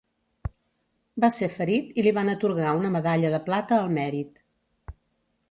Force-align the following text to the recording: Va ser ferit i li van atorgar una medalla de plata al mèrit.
Va 1.25 1.29
ser 1.35 1.49
ferit 1.57 1.91
i 1.97 2.05
li 2.07 2.15
van 2.19 2.33
atorgar 2.33 2.73
una 2.81 2.93
medalla 2.97 3.33
de 3.35 3.43
plata 3.51 3.79
al 3.83 3.95
mèrit. 4.01 4.43